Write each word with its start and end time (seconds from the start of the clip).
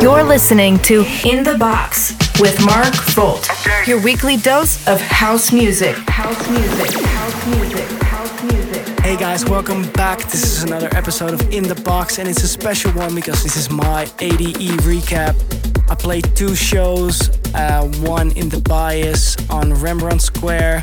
You're 0.00 0.22
listening 0.22 0.78
to 0.80 1.04
In 1.24 1.42
the 1.42 1.56
Box 1.58 2.14
with 2.38 2.62
Mark 2.64 2.94
Volt, 3.14 3.48
your 3.86 4.00
weekly 4.00 4.36
dose 4.36 4.86
of 4.86 5.00
house 5.00 5.52
music. 5.52 5.96
House 6.08 6.50
music. 6.50 7.00
House 7.00 7.46
music. 7.46 8.02
House 8.02 8.42
music. 8.44 9.00
Hey 9.00 9.16
guys, 9.16 9.44
welcome 9.46 9.90
back. 9.92 10.18
This 10.24 10.44
is 10.44 10.62
another 10.62 10.88
episode 10.92 11.32
of 11.32 11.40
In 11.52 11.64
the 11.64 11.74
Box, 11.76 12.18
and 12.18 12.28
it's 12.28 12.42
a 12.42 12.48
special 12.48 12.92
one 12.92 13.14
because 13.14 13.42
this 13.42 13.56
is 13.56 13.70
my 13.70 14.02
ADE 14.20 14.78
recap. 14.84 15.34
I 15.90 15.94
played 15.94 16.24
two 16.36 16.54
shows, 16.54 17.30
uh, 17.54 17.86
one 18.00 18.32
in 18.32 18.48
the 18.48 18.60
bias 18.60 19.36
on 19.48 19.72
Rembrandt 19.72 20.20
Square 20.22 20.82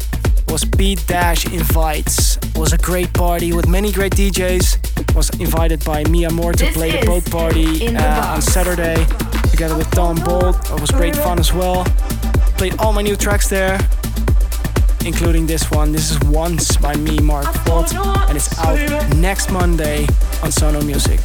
was 0.50 0.66
Beat 0.66 1.05
Dash 1.07 1.45
Invites. 1.45 2.38
It 2.38 2.57
was 2.57 2.73
a 2.73 2.77
great 2.77 3.11
party 3.14 3.54
with 3.54 3.68
many 3.68 3.91
great 3.91 4.14
DJs. 4.14 4.93
Was 5.16 5.30
invited 5.39 5.86
by 5.86 6.04
Mia 6.05 6.29
Moore 6.32 6.54
to 6.54 6.66
This 6.66 6.75
play 6.75 6.91
the 7.00 7.05
boat 7.05 7.29
party 7.29 7.88
the 7.88 7.98
uh, 7.98 8.34
on 8.34 8.41
Saturday 8.41 9.05
together 9.52 9.78
with 9.78 9.89
Tom 9.91 10.16
Bolt. 10.23 10.55
It 10.71 10.82
was 10.82 10.89
great 10.89 11.15
fun 11.15 11.38
as 11.38 11.54
well. 11.54 11.86
Played 12.57 12.79
all 12.79 12.93
my 12.93 13.04
new 13.04 13.15
tracks 13.15 13.47
there, 13.47 13.79
including 15.05 15.46
this 15.46 15.69
one. 15.69 15.91
This 15.91 16.10
is 16.10 16.19
Once 16.21 16.75
by 16.78 16.96
me, 16.96 17.19
Mark 17.19 17.46
Bolt, 17.65 17.93
and 17.93 18.36
it's 18.36 18.57
out 18.57 18.79
next 19.15 19.52
Monday 19.52 20.07
on 20.41 20.52
Sono 20.52 20.82
Music. 20.82 21.19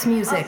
house 0.00 0.06
music. 0.06 0.46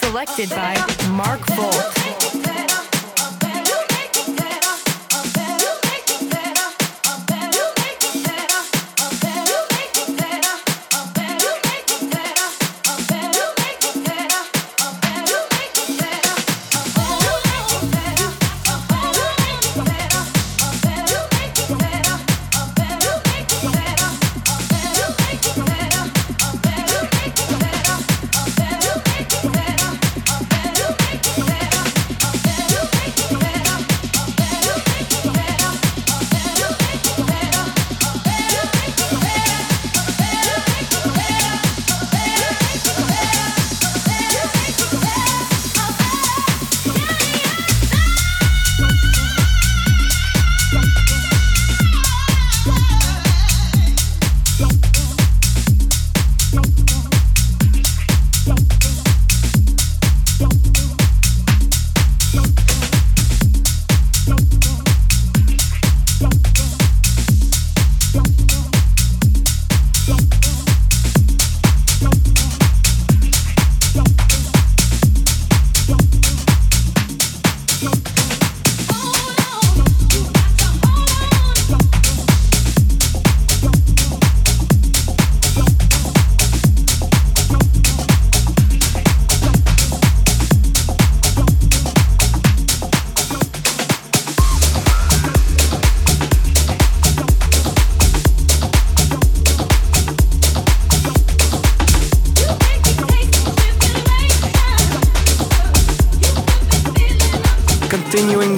Selected 0.00 0.50
by 0.50 0.76
Mark 1.10 1.40
Volt. 1.46 2.55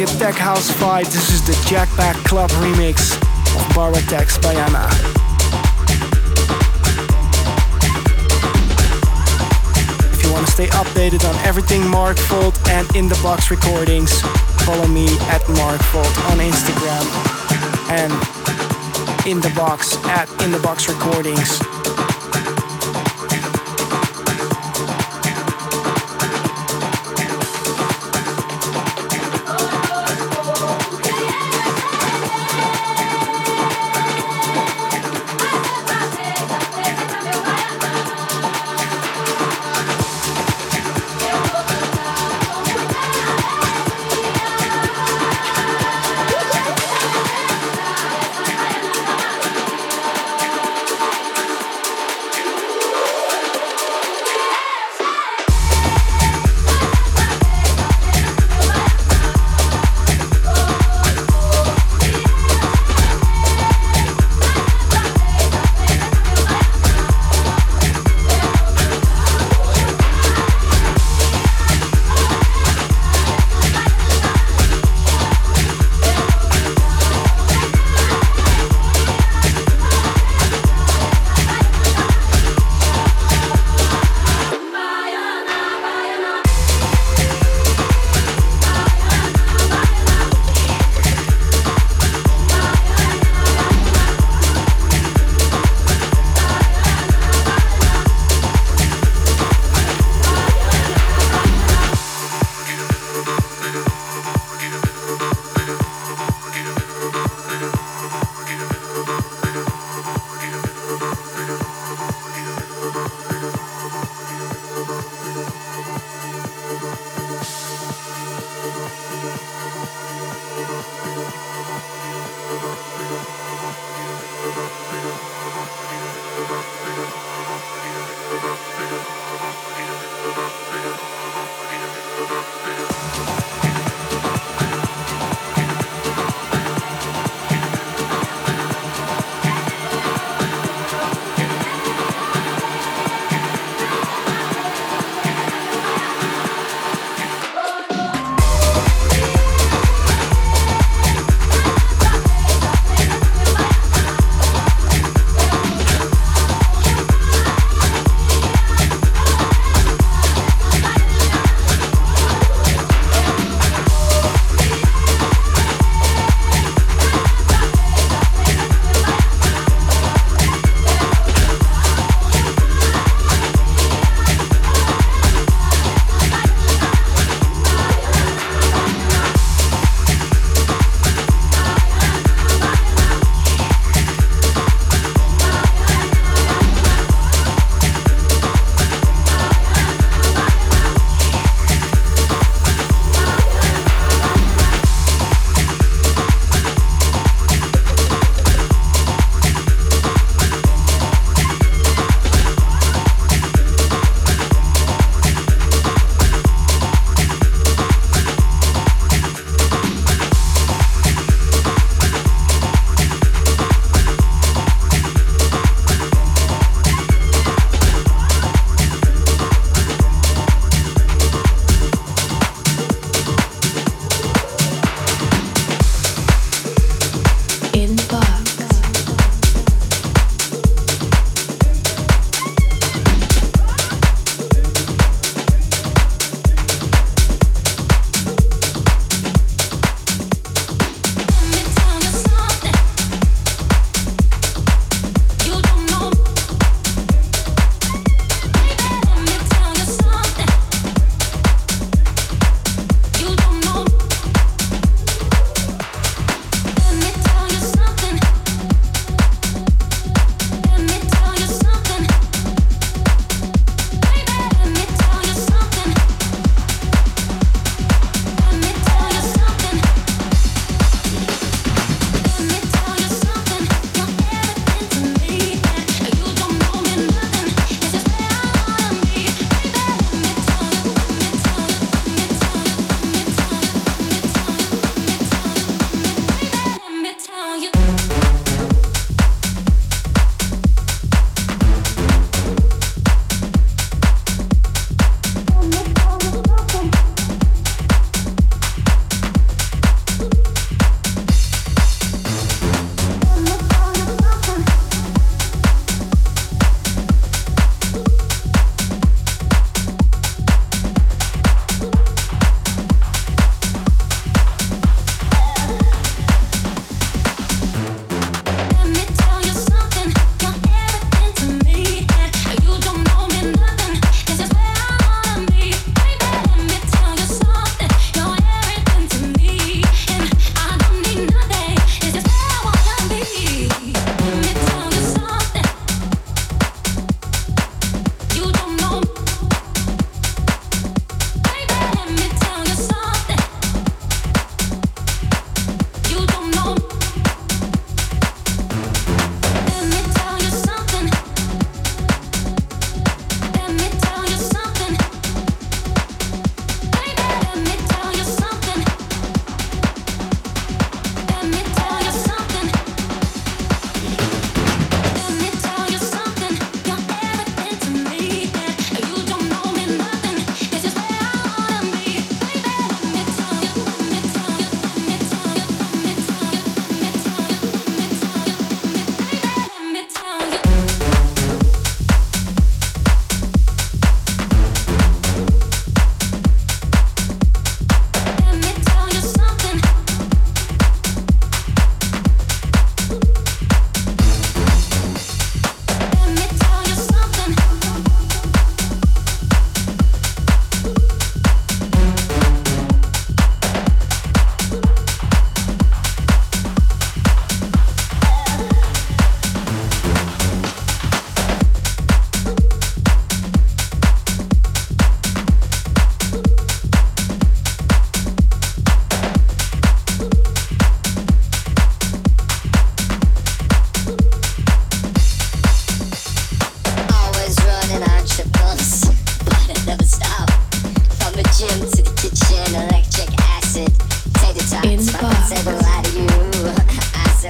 Continuing 0.08 0.18
the 0.18 0.24
tech 0.24 0.34
house 0.34 0.70
fight. 0.70 1.06
This 1.06 1.30
is 1.30 1.46
the 1.46 1.52
Jackpack 1.68 2.14
Club 2.24 2.50
remix 2.50 3.16
of 3.54 3.62
Baratex 3.74 4.40
by 4.42 4.54
Anna. 4.54 4.88
If 10.12 10.24
you 10.24 10.32
want 10.32 10.46
to 10.46 10.52
stay 10.52 10.66
updated 10.68 11.28
on 11.28 11.34
everything 11.44 11.86
Mark 11.88 12.18
Volt 12.28 12.56
and 12.68 12.88
In 12.94 13.08
The 13.08 13.18
Box 13.22 13.50
recordings, 13.50 14.20
follow 14.64 14.86
me 14.86 15.06
at 15.28 15.46
Mark 15.56 15.80
Volt 15.92 16.18
on 16.30 16.38
Instagram 16.38 17.04
and 17.90 18.12
In 19.26 19.40
The 19.40 19.52
Box 19.56 19.96
at 20.06 20.28
In 20.42 20.52
The 20.52 20.60
Box 20.60 20.88
Recordings. 20.88 21.77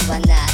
ba 0.09 0.17
na? 0.25 0.48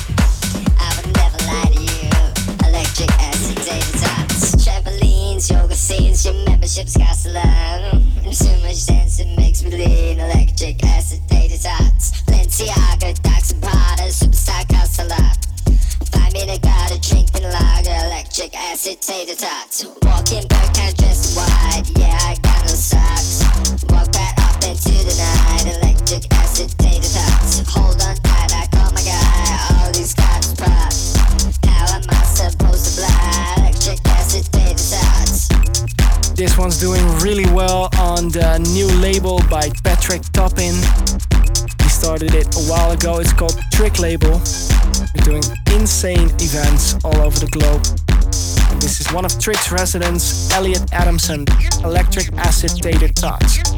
globe. 47.55 47.85
This 48.81 49.01
is 49.01 49.13
one 49.13 49.25
of 49.25 49.39
Trick's 49.39 49.71
residents, 49.71 50.51
Elliot 50.53 50.93
Adamson, 50.93 51.45
Electric 51.85 52.33
Acid 52.33 52.73
Thoughts. 53.17 53.74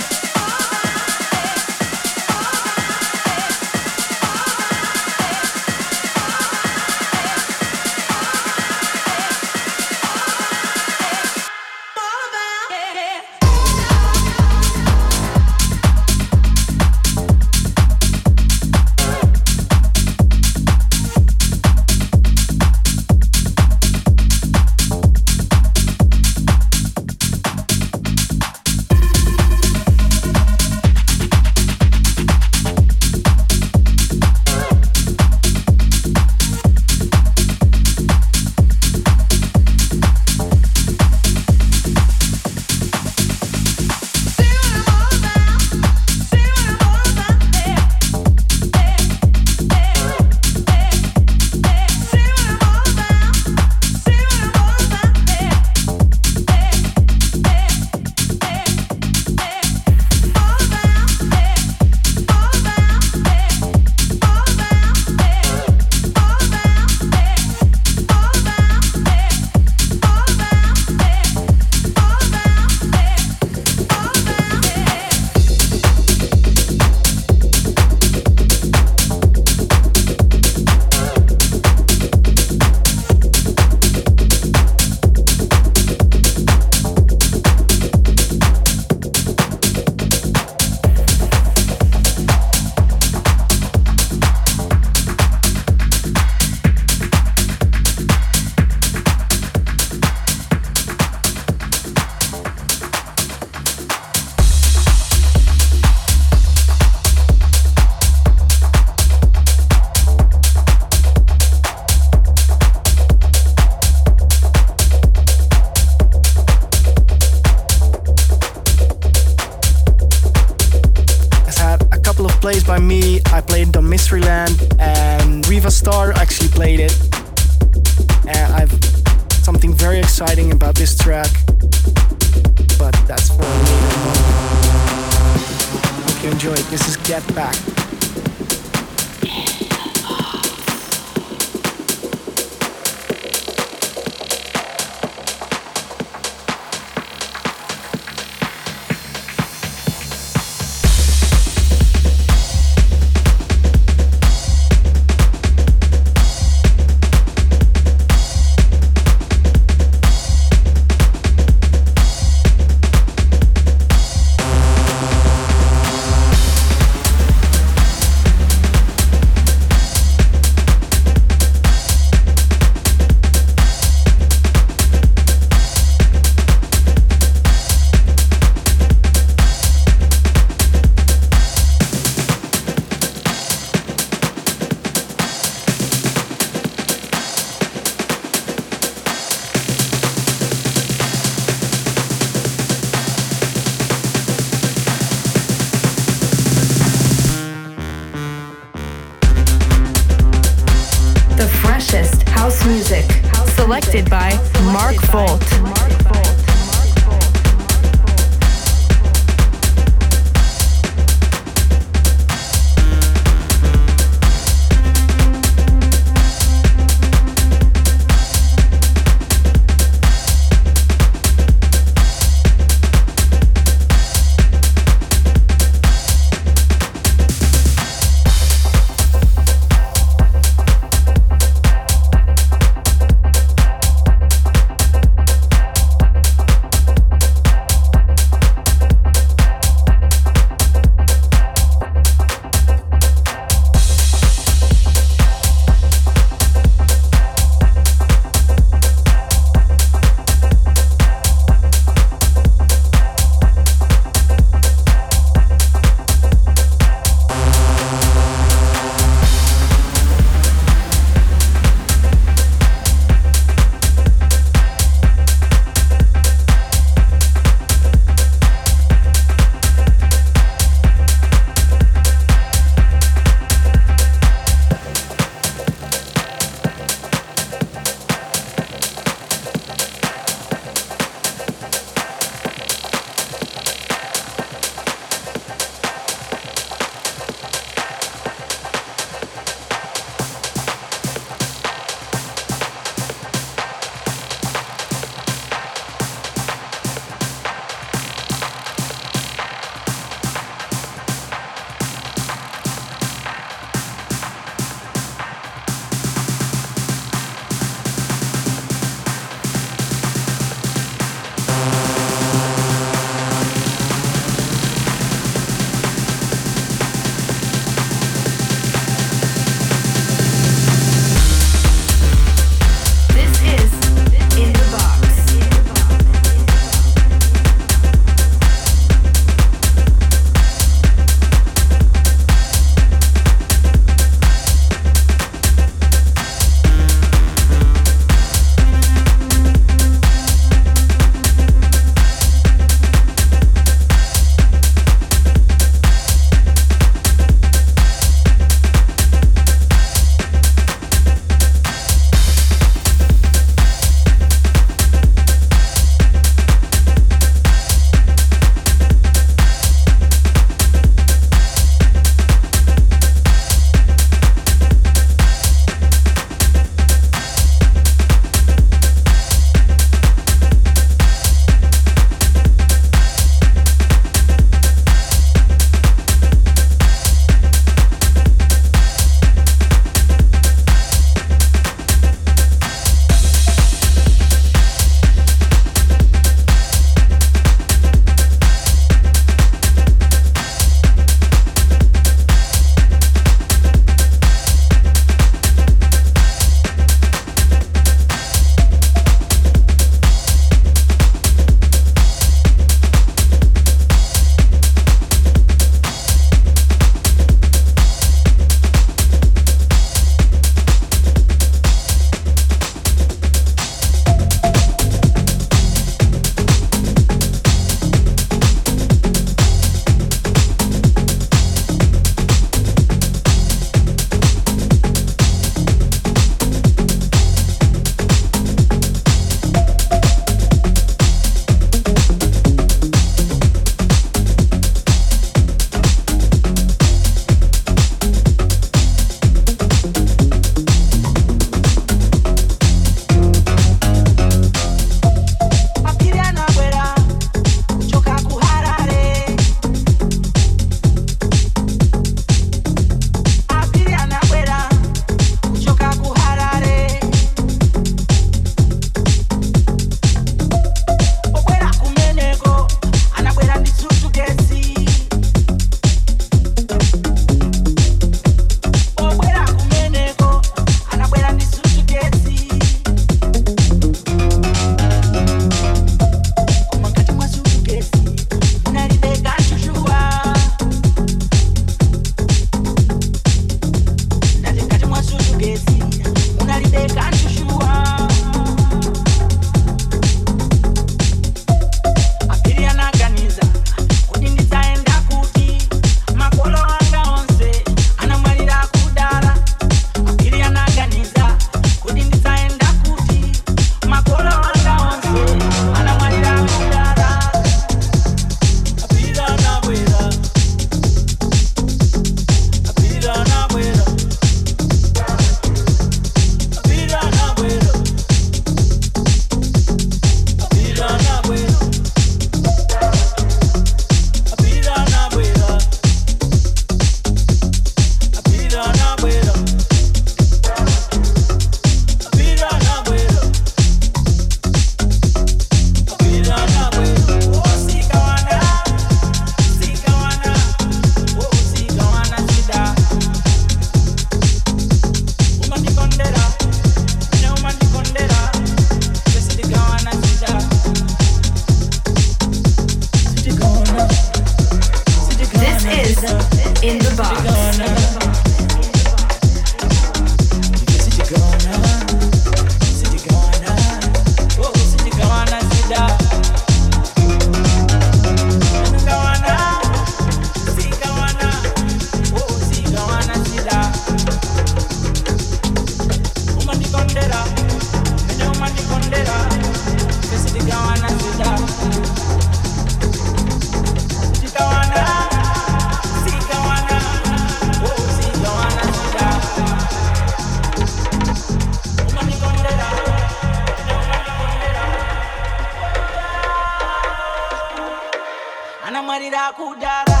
Anamarira 599.37 600.00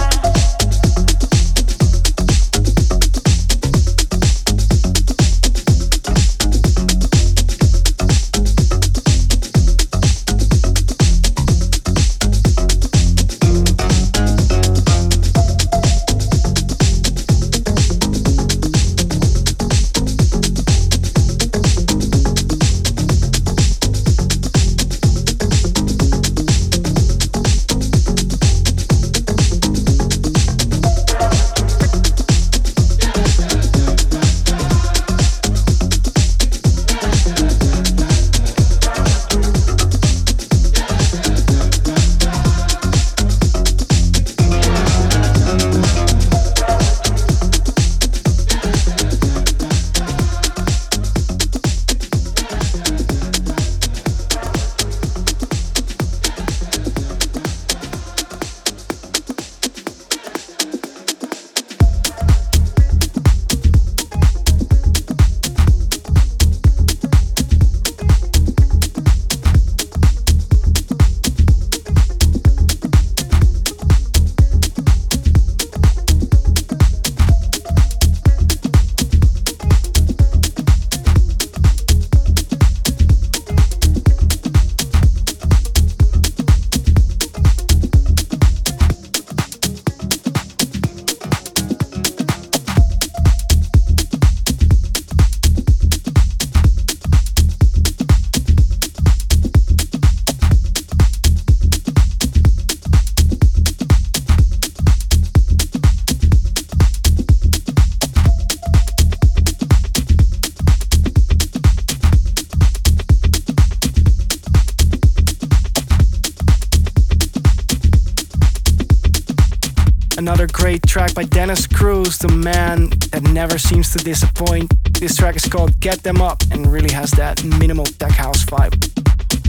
track 120.91 121.13
by 121.13 121.23
Dennis 121.23 121.67
Cruz, 121.67 122.17
the 122.17 122.27
man 122.27 122.89
that 123.11 123.23
never 123.31 123.57
seems 123.57 123.93
to 123.93 124.03
disappoint. 124.03 124.69
This 124.99 125.15
track 125.15 125.37
is 125.37 125.45
called 125.45 125.79
Get 125.79 126.03
Them 126.03 126.21
Up 126.21 126.43
and 126.51 126.67
really 126.67 126.91
has 126.91 127.11
that 127.11 127.41
minimal 127.45 127.85
tech 127.85 128.11
house 128.11 128.43
vibe. 128.43 128.75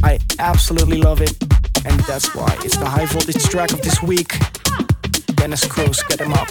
I 0.05 0.20
absolutely 0.38 0.99
love 0.99 1.20
it, 1.20 1.36
and 1.84 1.99
that's 2.03 2.32
why 2.36 2.57
it's 2.61 2.76
the 2.76 2.86
high 2.86 3.07
voltage 3.07 3.43
track 3.43 3.72
of 3.72 3.82
this 3.82 4.01
week. 4.01 4.38
Dennis 5.34 5.66
Cruz, 5.66 6.01
Get 6.05 6.20
Them 6.20 6.32
Up. 6.32 6.47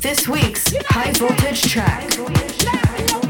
This 0.00 0.26
week's 0.26 0.74
high 0.88 1.12
voltage 1.12 1.62
track. 1.62 3.21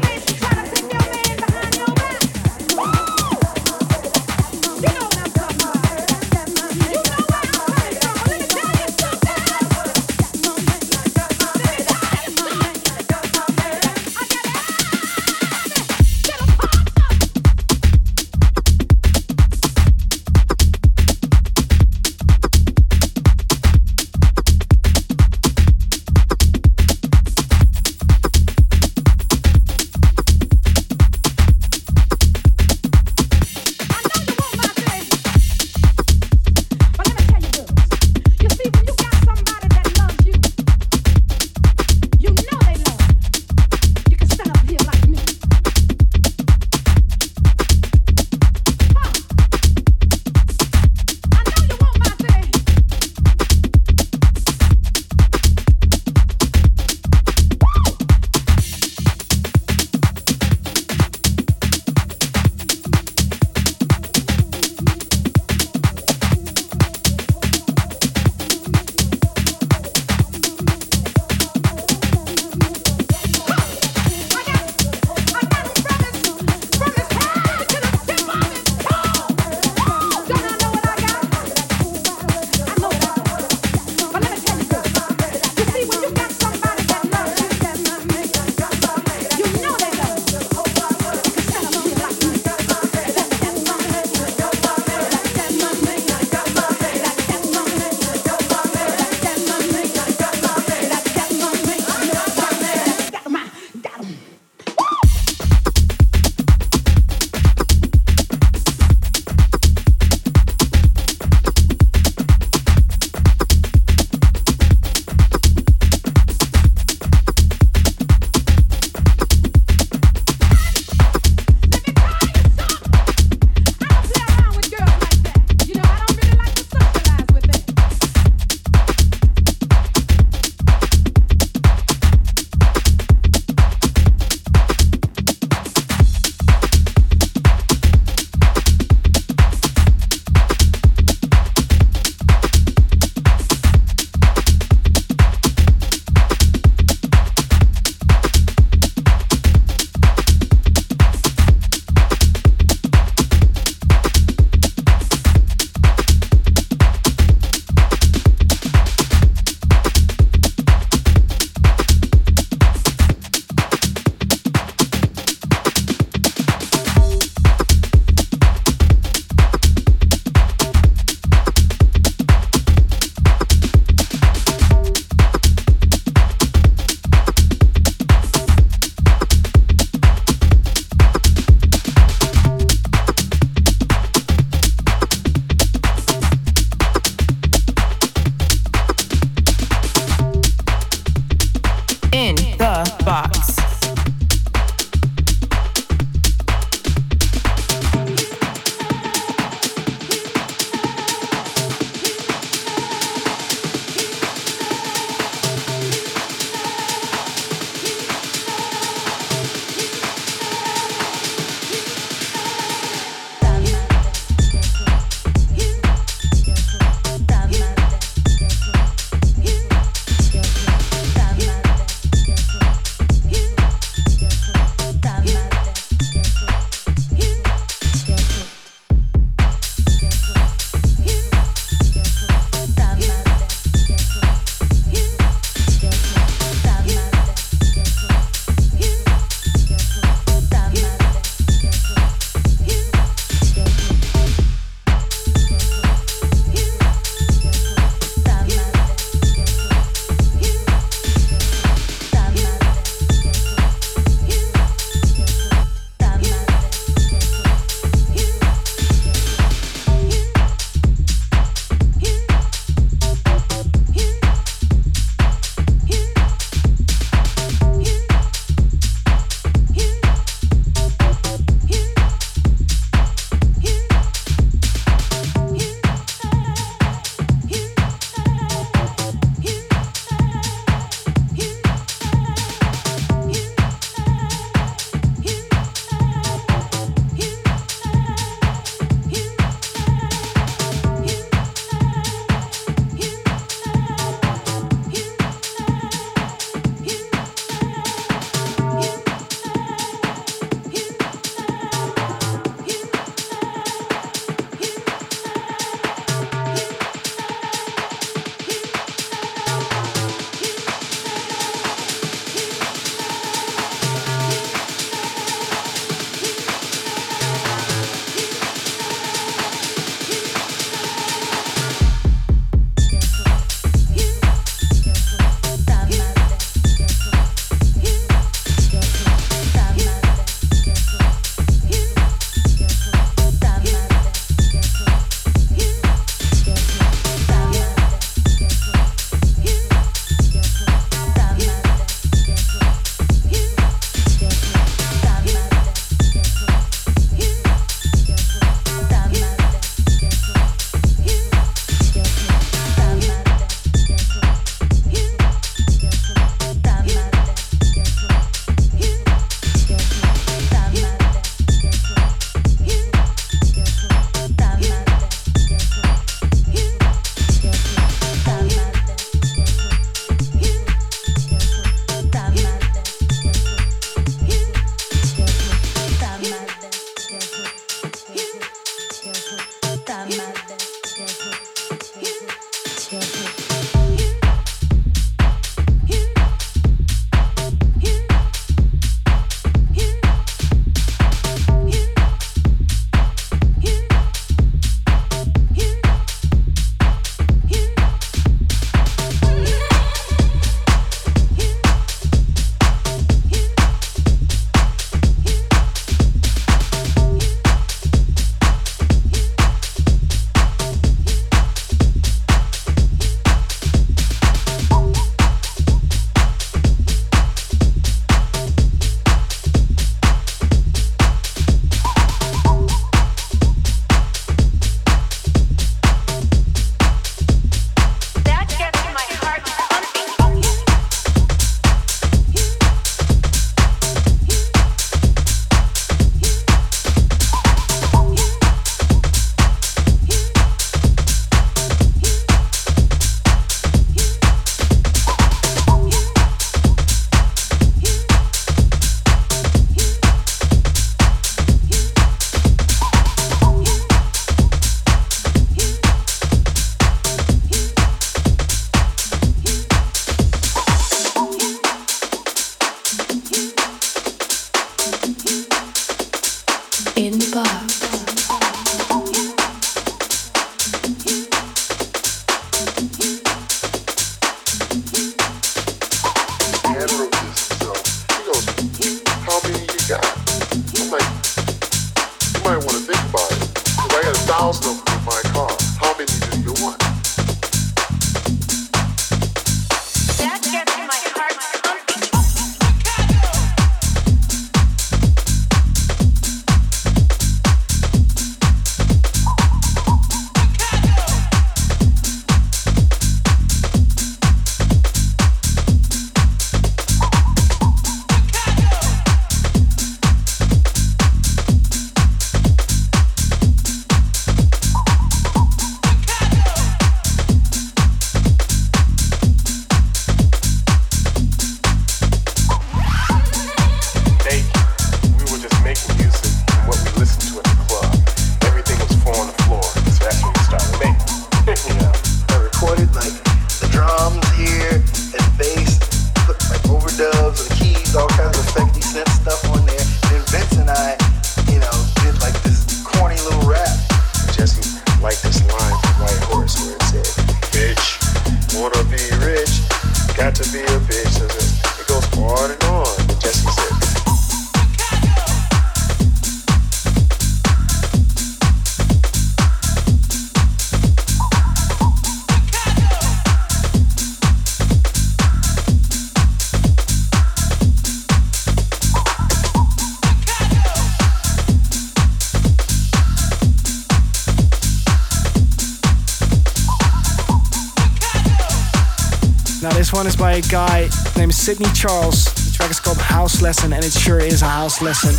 Named 581.45 581.57
Sidney 581.57 581.73
Charles. 581.73 582.23
The 582.23 582.51
track 582.53 582.71
is 582.71 582.79
called 582.79 582.97
House 582.99 583.41
Lesson, 583.41 583.73
and 583.73 583.83
it 583.83 583.91
sure 583.91 584.19
is 584.19 584.41
a 584.41 584.47
house 584.47 584.81
lesson. 584.81 585.13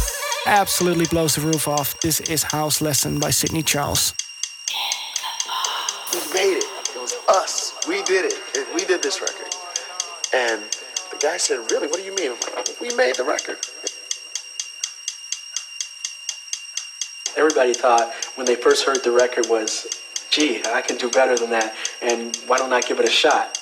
Absolutely 0.47 1.05
blows 1.05 1.35
the 1.35 1.43
roof 1.43 1.69
off. 1.69 2.01
This 2.01 2.21
is 2.21 2.43
House 2.45 2.81
Lesson 2.81 3.21
by 3.21 3.29
Sidney 3.29 3.63
Charles. 3.63 4.15
We 6.15 6.21
made 6.33 6.57
it. 6.57 6.65
It 6.97 7.01
was 7.01 7.15
us. 7.29 7.75
We 7.87 8.03
did 8.05 8.25
it. 8.25 8.75
We 8.75 8.87
did 8.87 9.03
this 9.03 9.21
record. 9.21 9.53
And 10.35 10.63
the 11.11 11.19
guy 11.21 11.37
said, 11.37 11.59
Really? 11.71 11.89
What 11.89 11.99
do 11.99 12.05
you 12.05 12.15
mean? 12.15 12.33
I'm 12.33 12.57
like, 12.57 12.81
We 12.81 12.95
made 12.95 13.17
the 13.17 13.25
record. 13.25 13.59
Everybody 17.37 17.75
thought 17.75 18.15
when 18.37 18.47
they 18.47 18.55
first 18.55 18.87
heard 18.87 19.05
the 19.05 19.13
record 19.13 19.47
was, 19.51 19.87
gee, 20.31 20.63
I 20.73 20.81
can 20.81 20.97
do 20.97 21.11
better 21.11 21.37
than 21.37 21.51
that, 21.51 21.75
and 22.01 22.35
why 22.47 22.57
don't 22.57 22.73
I 22.73 22.81
give 22.81 22.99
it 22.99 23.07
a 23.07 23.13
shot? 23.13 23.59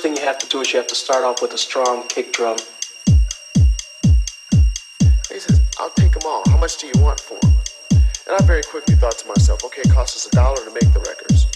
First 0.00 0.14
thing 0.14 0.16
you 0.16 0.26
have 0.26 0.38
to 0.38 0.46
do 0.46 0.62
is 0.62 0.72
you 0.72 0.78
have 0.78 0.86
to 0.86 0.94
start 0.94 1.24
off 1.24 1.42
with 1.42 1.52
a 1.52 1.58
strong 1.58 2.08
kick 2.08 2.32
drum. 2.32 2.56
He 5.28 5.38
says, 5.38 5.60
I'll 5.78 5.90
take 5.90 6.12
them 6.12 6.22
all. 6.24 6.42
How 6.46 6.56
much 6.56 6.78
do 6.78 6.86
you 6.86 6.94
want 7.02 7.20
for 7.20 7.38
them? 7.42 7.52
And 7.90 8.34
I 8.40 8.42
very 8.46 8.62
quickly 8.62 8.94
thought 8.94 9.18
to 9.18 9.28
myself, 9.28 9.62
okay, 9.62 9.82
it 9.84 9.90
costs 9.90 10.16
us 10.16 10.32
a 10.32 10.34
dollar 10.34 10.56
to 10.56 10.72
make 10.72 10.90
the 10.94 11.00
records. 11.00 11.46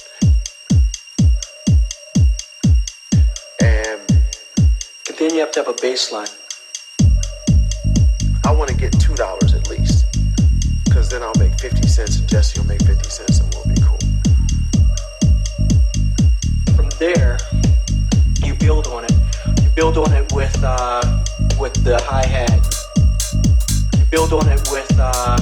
And, 3.62 4.02
and 5.08 5.18
then 5.18 5.32
you 5.32 5.40
have 5.40 5.52
to 5.52 5.60
have 5.60 5.68
a 5.68 5.80
bass 5.80 6.12
line. 6.12 6.28
I 8.44 8.52
want 8.52 8.68
to 8.68 8.76
get 8.76 8.92
$2 8.92 9.56
at 9.56 9.70
least. 9.70 10.04
Because 10.84 11.08
then 11.08 11.22
I'll 11.22 11.32
make 11.38 11.58
50 11.58 11.88
cents 11.88 12.18
and 12.18 12.28
Jesse 12.28 12.60
will 12.60 12.68
make 12.68 12.82
50 12.82 13.08
cents 13.08 13.40
uh, 20.64 21.24
with 21.58 21.74
the 21.84 22.00
hi 22.02 22.26
hat. 22.26 22.64
You 23.98 24.04
build 24.10 24.32
on 24.32 24.48
it 24.48 24.60
with 24.72 24.90
uh, 24.98 25.38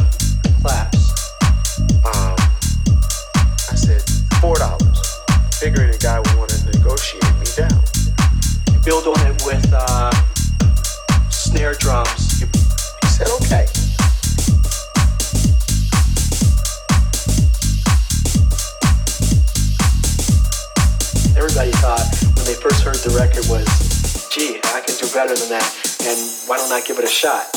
shot? 27.23 27.52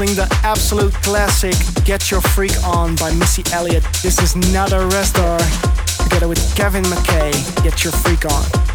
Sampling 0.00 0.16
the 0.16 0.40
absolute 0.46 0.92
classic 0.94 1.54
Get 1.84 2.10
Your 2.10 2.20
Freak 2.20 2.52
On 2.64 2.94
by 2.96 3.12
Missy 3.14 3.42
Elliott. 3.52 3.84
This 4.02 4.18
is 4.18 4.36
Nada 4.52 4.76
Restor 4.90 5.38
together 6.04 6.28
with 6.28 6.38
Kevin 6.56 6.84
McKay. 6.84 7.32
Get 7.62 7.84
Your 7.84 7.92
Freak 7.92 8.24
On. 8.24 8.69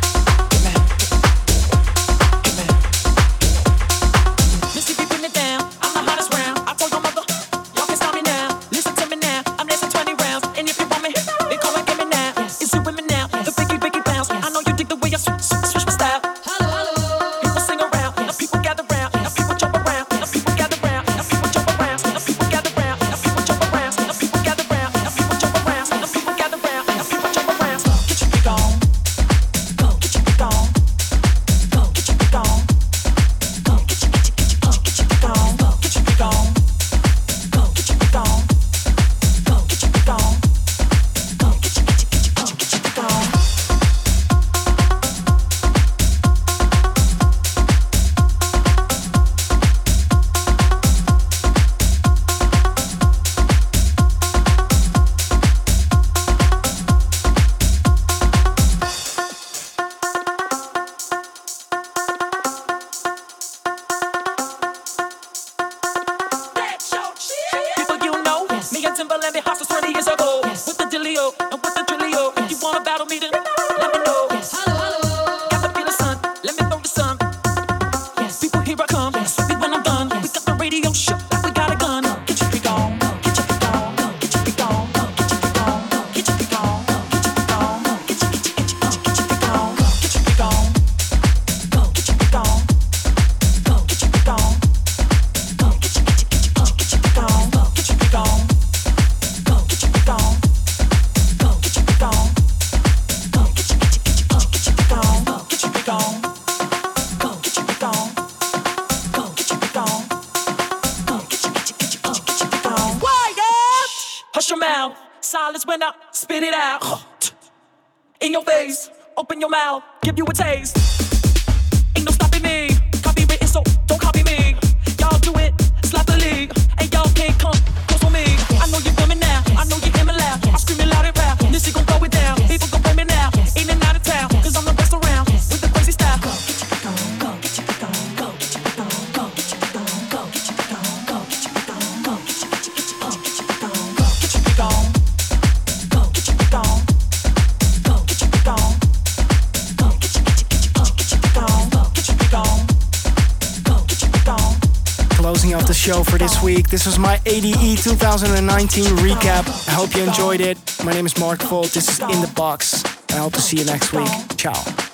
2019 158.17 158.85
recap. 159.03 159.45
I 159.67 159.71
hope 159.71 159.93
you 159.93 160.01
enjoyed 160.01 160.39
it. 160.39 160.57
My 160.85 160.93
name 160.93 161.05
is 161.05 161.17
Mark 161.19 161.41
Volt. 161.41 161.71
This 161.71 161.89
is 161.89 161.99
In 161.99 162.21
the 162.21 162.31
Box. 162.33 162.81
I 163.09 163.17
hope 163.17 163.33
to 163.33 163.41
see 163.41 163.57
you 163.57 163.65
next 163.65 163.91
week. 163.91 164.07
Ciao. 164.37 164.84